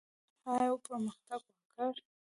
آیا 0.51 0.69
او 0.71 0.77
پرمختګ 0.85 1.41
وکړي؟ 1.47 2.03